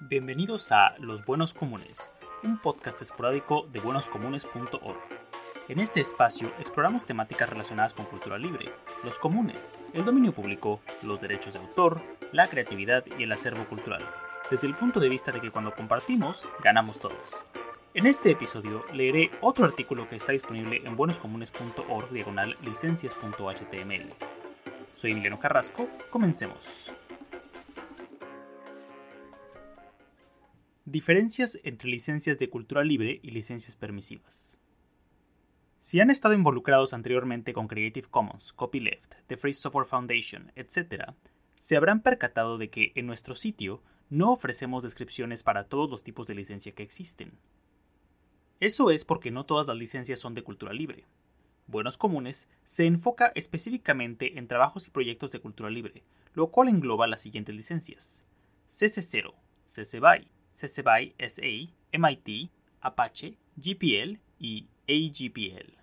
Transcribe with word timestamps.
Bienvenidos 0.00 0.72
a 0.72 0.94
Los 0.98 1.24
Buenos 1.24 1.54
Comunes, 1.54 2.12
un 2.42 2.58
podcast 2.58 3.00
esporádico 3.00 3.66
de 3.72 3.80
buenoscomunes.org. 3.80 4.98
En 5.68 5.80
este 5.80 6.00
espacio 6.00 6.52
exploramos 6.58 7.06
temáticas 7.06 7.48
relacionadas 7.48 7.94
con 7.94 8.04
cultura 8.04 8.36
libre, 8.36 8.70
los 9.02 9.18
comunes, 9.18 9.72
el 9.94 10.04
dominio 10.04 10.34
público, 10.34 10.80
los 11.02 11.18
derechos 11.18 11.54
de 11.54 11.60
autor, 11.60 12.02
la 12.30 12.50
creatividad 12.50 13.04
y 13.18 13.22
el 13.22 13.32
acervo 13.32 13.66
cultural, 13.68 14.06
desde 14.50 14.66
el 14.66 14.76
punto 14.76 15.00
de 15.00 15.08
vista 15.08 15.32
de 15.32 15.40
que 15.40 15.50
cuando 15.50 15.74
compartimos, 15.74 16.46
ganamos 16.62 17.00
todos. 17.00 17.46
En 17.94 18.04
este 18.04 18.30
episodio 18.30 18.84
leeré 18.92 19.30
otro 19.40 19.64
artículo 19.64 20.10
que 20.10 20.16
está 20.16 20.32
disponible 20.32 20.82
en 20.84 20.94
buenoscomunes.org 20.94 22.10
diagonal 22.10 22.54
licencias.html. 22.60 24.12
Soy 24.92 25.12
Emiliano 25.12 25.40
Carrasco, 25.40 25.88
comencemos. 26.10 26.92
Diferencias 30.88 31.58
entre 31.64 31.90
licencias 31.90 32.38
de 32.38 32.48
cultura 32.48 32.84
libre 32.84 33.18
y 33.20 33.32
licencias 33.32 33.74
permisivas. 33.74 34.56
Si 35.78 35.98
han 35.98 36.10
estado 36.10 36.32
involucrados 36.32 36.94
anteriormente 36.94 37.52
con 37.52 37.66
Creative 37.66 38.06
Commons, 38.08 38.52
Copyleft, 38.52 39.12
The 39.26 39.36
Free 39.36 39.52
Software 39.52 39.88
Foundation, 39.88 40.52
etc., 40.54 41.10
se 41.56 41.76
habrán 41.76 42.02
percatado 42.02 42.56
de 42.56 42.70
que 42.70 42.92
en 42.94 43.08
nuestro 43.08 43.34
sitio 43.34 43.82
no 44.10 44.30
ofrecemos 44.30 44.84
descripciones 44.84 45.42
para 45.42 45.64
todos 45.64 45.90
los 45.90 46.04
tipos 46.04 46.28
de 46.28 46.36
licencia 46.36 46.70
que 46.70 46.84
existen. 46.84 47.32
Eso 48.60 48.92
es 48.92 49.04
porque 49.04 49.32
no 49.32 49.44
todas 49.44 49.66
las 49.66 49.76
licencias 49.76 50.20
son 50.20 50.34
de 50.34 50.42
cultura 50.42 50.72
libre. 50.72 51.04
Buenos 51.66 51.98
Comunes 51.98 52.48
se 52.64 52.86
enfoca 52.86 53.32
específicamente 53.34 54.38
en 54.38 54.46
trabajos 54.46 54.86
y 54.86 54.92
proyectos 54.92 55.32
de 55.32 55.40
cultura 55.40 55.68
libre, 55.68 56.04
lo 56.34 56.52
cual 56.52 56.68
engloba 56.68 57.08
las 57.08 57.22
siguientes 57.22 57.56
licencias: 57.56 58.24
CC0, 58.68 59.34
CC 59.64 59.98
BY, 59.98 60.28
CC 60.56 60.82
BY 60.82 61.14
SA, 61.28 61.72
MIT, 61.92 62.50
Apache, 62.80 63.36
GPL 63.56 64.18
y 64.38 64.68
AGPL. 64.88 65.74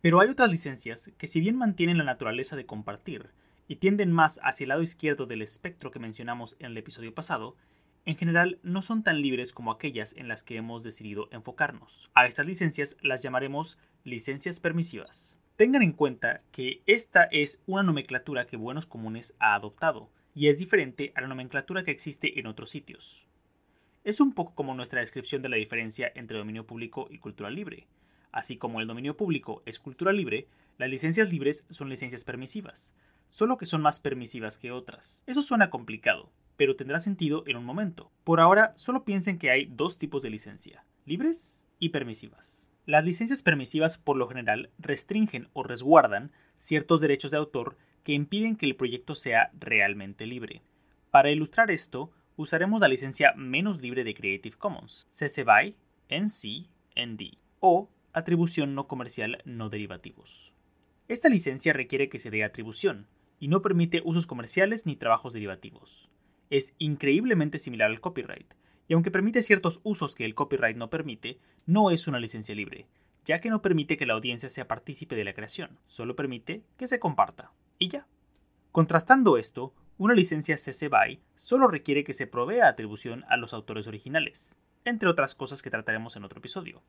Pero 0.00 0.20
hay 0.20 0.30
otras 0.30 0.50
licencias 0.50 1.10
que 1.18 1.26
si 1.26 1.40
bien 1.40 1.56
mantienen 1.56 1.98
la 1.98 2.04
naturaleza 2.04 2.56
de 2.56 2.66
compartir 2.66 3.30
y 3.68 3.76
tienden 3.76 4.10
más 4.10 4.40
hacia 4.42 4.64
el 4.64 4.70
lado 4.70 4.82
izquierdo 4.82 5.26
del 5.26 5.42
espectro 5.42 5.90
que 5.90 5.98
mencionamos 5.98 6.56
en 6.58 6.66
el 6.66 6.78
episodio 6.78 7.14
pasado, 7.14 7.56
en 8.04 8.16
general 8.16 8.58
no 8.62 8.82
son 8.82 9.04
tan 9.04 9.20
libres 9.20 9.52
como 9.52 9.70
aquellas 9.70 10.16
en 10.16 10.28
las 10.28 10.42
que 10.42 10.56
hemos 10.56 10.82
decidido 10.82 11.28
enfocarnos. 11.30 12.10
A 12.14 12.26
estas 12.26 12.46
licencias 12.46 12.96
las 13.02 13.22
llamaremos 13.22 13.78
licencias 14.02 14.60
permisivas. 14.60 15.38
Tengan 15.56 15.82
en 15.82 15.92
cuenta 15.92 16.42
que 16.50 16.82
esta 16.86 17.24
es 17.24 17.60
una 17.66 17.82
nomenclatura 17.82 18.46
que 18.46 18.56
Buenos 18.56 18.86
Comunes 18.86 19.36
ha 19.38 19.54
adoptado 19.54 20.10
y 20.34 20.48
es 20.48 20.58
diferente 20.58 21.12
a 21.14 21.20
la 21.20 21.28
nomenclatura 21.28 21.84
que 21.84 21.90
existe 21.90 22.40
en 22.40 22.46
otros 22.46 22.70
sitios. 22.70 23.28
Es 24.04 24.20
un 24.20 24.32
poco 24.32 24.56
como 24.56 24.74
nuestra 24.74 24.98
descripción 24.98 25.42
de 25.42 25.48
la 25.48 25.56
diferencia 25.56 26.10
entre 26.16 26.36
dominio 26.36 26.66
público 26.66 27.06
y 27.08 27.18
cultura 27.18 27.50
libre. 27.50 27.86
Así 28.32 28.56
como 28.56 28.80
el 28.80 28.88
dominio 28.88 29.16
público 29.16 29.62
es 29.64 29.78
cultura 29.78 30.12
libre, 30.12 30.48
las 30.76 30.90
licencias 30.90 31.30
libres 31.30 31.66
son 31.70 31.88
licencias 31.88 32.24
permisivas, 32.24 32.96
solo 33.28 33.58
que 33.58 33.66
son 33.66 33.80
más 33.80 34.00
permisivas 34.00 34.58
que 34.58 34.72
otras. 34.72 35.22
Eso 35.26 35.40
suena 35.40 35.70
complicado, 35.70 36.32
pero 36.56 36.74
tendrá 36.74 36.98
sentido 36.98 37.44
en 37.46 37.56
un 37.56 37.64
momento. 37.64 38.10
Por 38.24 38.40
ahora, 38.40 38.72
solo 38.74 39.04
piensen 39.04 39.38
que 39.38 39.50
hay 39.50 39.66
dos 39.66 39.98
tipos 39.98 40.20
de 40.22 40.30
licencia, 40.30 40.84
libres 41.04 41.64
y 41.78 41.90
permisivas. 41.90 42.66
Las 42.86 43.04
licencias 43.04 43.42
permisivas 43.42 43.98
por 43.98 44.16
lo 44.16 44.26
general 44.26 44.70
restringen 44.78 45.48
o 45.52 45.62
resguardan 45.62 46.32
ciertos 46.58 47.00
derechos 47.00 47.30
de 47.30 47.36
autor 47.36 47.76
que 48.02 48.14
impiden 48.14 48.56
que 48.56 48.66
el 48.66 48.74
proyecto 48.74 49.14
sea 49.14 49.52
realmente 49.56 50.26
libre. 50.26 50.62
Para 51.12 51.30
ilustrar 51.30 51.70
esto, 51.70 52.10
usaremos 52.42 52.80
la 52.80 52.88
licencia 52.88 53.32
menos 53.36 53.80
libre 53.80 54.04
de 54.04 54.14
Creative 54.14 54.56
Commons, 54.56 55.06
CC 55.08 55.44
BY 55.44 55.76
NC 56.08 56.68
ND, 56.96 57.38
o 57.60 57.88
atribución 58.12 58.74
no 58.74 58.86
comercial 58.86 59.38
no 59.44 59.70
derivativos. 59.70 60.52
Esta 61.08 61.28
licencia 61.28 61.72
requiere 61.72 62.08
que 62.08 62.18
se 62.18 62.30
dé 62.30 62.44
atribución 62.44 63.06
y 63.38 63.48
no 63.48 63.62
permite 63.62 64.02
usos 64.04 64.26
comerciales 64.26 64.86
ni 64.86 64.96
trabajos 64.96 65.32
derivativos. 65.32 66.10
Es 66.50 66.74
increíblemente 66.78 67.58
similar 67.58 67.90
al 67.90 68.00
copyright, 68.00 68.54
y 68.88 68.94
aunque 68.94 69.10
permite 69.10 69.40
ciertos 69.42 69.80
usos 69.84 70.14
que 70.14 70.24
el 70.24 70.34
copyright 70.34 70.76
no 70.76 70.90
permite, 70.90 71.38
no 71.64 71.90
es 71.90 72.06
una 72.08 72.20
licencia 72.20 72.54
libre, 72.54 72.86
ya 73.24 73.40
que 73.40 73.48
no 73.50 73.62
permite 73.62 73.96
que 73.96 74.06
la 74.06 74.14
audiencia 74.14 74.48
sea 74.48 74.68
partícipe 74.68 75.16
de 75.16 75.24
la 75.24 75.32
creación, 75.32 75.78
solo 75.86 76.16
permite 76.16 76.62
que 76.76 76.86
se 76.86 76.98
comparta. 76.98 77.52
Y 77.78 77.88
ya. 77.88 78.06
Contrastando 78.70 79.38
esto, 79.38 79.74
una 80.02 80.14
licencia 80.14 80.56
CC 80.56 80.88
BY 80.88 81.20
solo 81.36 81.68
requiere 81.68 82.02
que 82.02 82.12
se 82.12 82.26
provea 82.26 82.66
atribución 82.66 83.24
a 83.28 83.36
los 83.36 83.54
autores 83.54 83.86
originales, 83.86 84.56
entre 84.84 85.08
otras 85.08 85.36
cosas 85.36 85.62
que 85.62 85.70
trataremos 85.70 86.16
en 86.16 86.24
otro 86.24 86.40
episodio. 86.40 86.82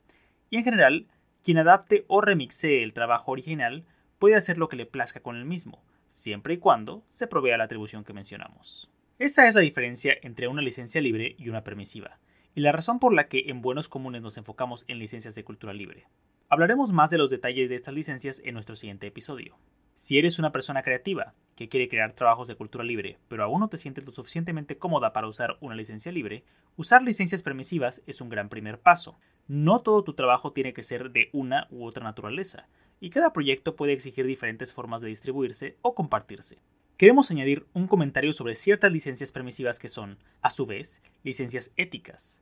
Y 0.50 0.57
en 0.57 0.63
general, 0.63 1.06
quien 1.44 1.59
adapte 1.59 2.06
o 2.07 2.22
remixee 2.22 2.81
el 2.81 2.91
trabajo 2.91 3.31
original 3.31 3.85
puede 4.18 4.35
hacer 4.35 4.57
lo 4.57 4.68
que 4.68 4.78
le 4.78 4.88
plazca 4.88 5.19
con 5.19 5.35
el 5.35 5.46
mismo, 5.46 5.84
siempre 6.09 6.56
y 6.56 6.57
cuando 6.57 7.06
se 7.09 7.28
provea 7.28 7.56
la 7.56 7.66
atribución 7.66 8.03
que 8.03 8.13
mencionamos. 8.13 8.90
Esa 9.19 9.47
es 9.47 9.53
la 9.53 9.62
diferencia 9.62 10.18
entre 10.24 10.47
una 10.47 10.63
licencia 10.63 11.00
libre 11.00 11.35
y 11.38 11.50
una 11.50 11.63
permisiva, 11.63 12.18
y 12.56 12.62
la 12.62 12.72
razón 12.72 12.97
por 12.97 13.13
la 13.13 13.28
que 13.28 13.44
en 13.45 13.62
Buenos 13.62 13.90
Comunes 13.90 14.24
nos 14.24 14.38
enfocamos 14.38 14.85
en 14.88 14.97
licencias 14.97 15.35
de 15.35 15.44
cultura 15.44 15.74
libre. 15.74 16.07
Hablaremos 16.50 16.91
más 16.91 17.12
de 17.12 17.19
los 17.19 17.30
detalles 17.30 17.69
de 17.69 17.75
estas 17.75 17.94
licencias 17.94 18.41
en 18.44 18.56
nuestro 18.56 18.75
siguiente 18.75 19.06
episodio. 19.06 19.56
Si 19.95 20.17
eres 20.17 20.39
una 20.39 20.51
persona 20.51 20.83
creativa 20.83 21.33
que 21.55 21.69
quiere 21.69 21.87
crear 21.87 22.13
trabajos 22.13 22.47
de 22.47 22.55
cultura 22.55 22.83
libre, 22.83 23.19
pero 23.27 23.43
aún 23.43 23.59
no 23.59 23.69
te 23.69 23.77
sientes 23.77 24.03
lo 24.03 24.11
suficientemente 24.11 24.77
cómoda 24.77 25.13
para 25.13 25.27
usar 25.27 25.57
una 25.61 25.75
licencia 25.75 26.11
libre, 26.11 26.43
usar 26.75 27.03
licencias 27.03 27.43
permisivas 27.43 28.03
es 28.07 28.19
un 28.19 28.29
gran 28.29 28.49
primer 28.49 28.79
paso. 28.79 29.17
No 29.47 29.81
todo 29.81 30.03
tu 30.03 30.13
trabajo 30.13 30.51
tiene 30.51 30.73
que 30.73 30.83
ser 30.83 31.11
de 31.11 31.29
una 31.31 31.67
u 31.69 31.85
otra 31.85 32.03
naturaleza, 32.03 32.67
y 32.99 33.09
cada 33.09 33.33
proyecto 33.33 33.75
puede 33.75 33.93
exigir 33.93 34.25
diferentes 34.25 34.73
formas 34.73 35.01
de 35.01 35.09
distribuirse 35.09 35.77
o 35.81 35.93
compartirse. 35.93 36.59
Queremos 36.97 37.31
añadir 37.31 37.65
un 37.73 37.87
comentario 37.87 38.33
sobre 38.33 38.55
ciertas 38.55 38.91
licencias 38.91 39.31
permisivas 39.31 39.79
que 39.79 39.89
son, 39.89 40.17
a 40.41 40.49
su 40.49 40.65
vez, 40.65 41.01
licencias 41.23 41.71
éticas. 41.75 42.41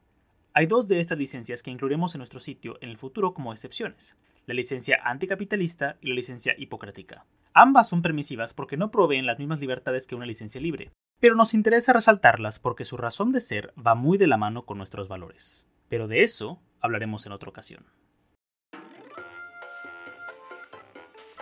Hay 0.53 0.67
dos 0.67 0.88
de 0.88 1.00
estas 1.00 1.17
licencias 1.17 1.63
que 1.63 1.72
incluiremos 1.72 2.13
en 2.13 2.19
nuestro 2.19 2.40
sitio 2.40 2.78
en 2.81 2.90
el 2.90 2.97
futuro 2.97 3.34
como 3.34 3.53
excepciones, 3.53 4.16
la 4.45 4.53
licencia 4.53 5.00
anticapitalista 5.03 5.97
y 6.01 6.09
la 6.09 6.16
licencia 6.16 6.53
hipocrática. 6.57 7.25
Ambas 7.53 7.89
son 7.89 8.01
permisivas 8.01 8.53
porque 8.53 8.78
no 8.78 8.91
proveen 8.91 9.25
las 9.25 9.38
mismas 9.38 9.59
libertades 9.59 10.07
que 10.07 10.16
una 10.16 10.25
licencia 10.25 10.62
libre, 10.62 10.94
pero 11.19 11.35
nos 11.35 11.53
interesa 11.53 11.91
resaltarlas 11.91 12.59
porque 12.59 12.85
su 12.85 12.95
razón 12.95 13.34
de 13.34 13.41
ser 13.41 13.73
va 13.75 13.94
muy 13.94 14.17
de 14.17 14.28
la 14.28 14.38
mano 14.38 14.66
con 14.66 14.78
nuestros 14.78 15.09
valores. 15.09 15.66
Pero 15.90 16.07
de 16.07 16.23
eso 16.23 16.61
hablaremos 16.79 17.25
en 17.25 17.34
otra 17.34 17.50
ocasión. 17.50 17.85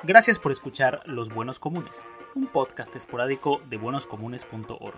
Gracias 0.01 0.39
por 0.39 0.51
escuchar 0.51 1.03
Los 1.05 1.29
Buenos 1.29 1.59
Comunes, 1.59 2.07
un 2.33 2.47
podcast 2.47 2.95
esporádico 2.95 3.61
de 3.69 3.77
buenoscomunes.org. 3.77 4.97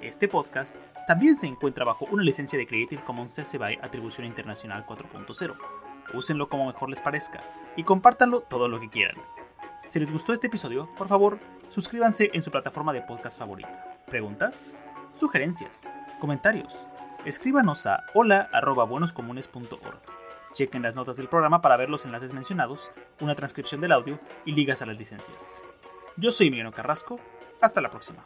Este 0.00 0.28
podcast 0.28 0.76
también 1.06 1.36
se 1.36 1.46
encuentra 1.46 1.84
bajo 1.84 2.06
una 2.06 2.24
licencia 2.24 2.58
de 2.58 2.66
Creative 2.66 3.04
Commons 3.04 3.34
CC 3.34 3.58
BY 3.58 3.78
Atribución 3.82 4.26
Internacional 4.26 4.84
4.0. 4.84 5.56
Úsenlo 6.14 6.48
como 6.48 6.66
mejor 6.66 6.90
les 6.90 7.00
parezca 7.00 7.42
y 7.76 7.84
compártanlo 7.84 8.40
todo 8.40 8.68
lo 8.68 8.80
que 8.80 8.88
quieran. 8.88 9.16
Si 9.86 9.98
les 9.98 10.12
gustó 10.12 10.32
este 10.32 10.48
episodio, 10.48 10.88
por 10.96 11.08
favor, 11.08 11.38
suscríbanse 11.68 12.30
en 12.34 12.42
su 12.42 12.50
plataforma 12.50 12.92
de 12.92 13.02
podcast 13.02 13.38
favorita. 13.38 13.98
¿Preguntas? 14.06 14.78
¿Sugerencias? 15.14 15.92
¿Comentarios? 16.20 16.76
Escríbanos 17.24 17.86
a 17.86 18.04
hola.buenoscomunes.org. 18.14 20.00
Chequen 20.52 20.82
las 20.82 20.94
notas 20.94 21.16
del 21.16 21.28
programa 21.28 21.60
para 21.60 21.76
ver 21.76 21.90
los 21.90 22.04
enlaces 22.04 22.32
mencionados, 22.32 22.90
una 23.20 23.34
transcripción 23.34 23.80
del 23.80 23.92
audio 23.92 24.18
y 24.44 24.52
ligas 24.52 24.82
a 24.82 24.86
las 24.86 24.96
licencias. 24.96 25.62
Yo 26.16 26.30
soy 26.30 26.48
Emiliano 26.48 26.72
Carrasco. 26.72 27.20
Hasta 27.60 27.80
la 27.80 27.90
próxima. 27.90 28.24